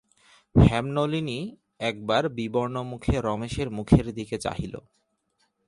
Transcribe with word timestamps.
হেমনলিনী 0.55 1.39
একবার 1.79 2.23
বিবর্ণমুখে 2.29 3.15
রমেশের 3.21 3.67
মুখের 3.69 4.05
দিকে 4.13 4.37
চাহিল। 4.37 4.73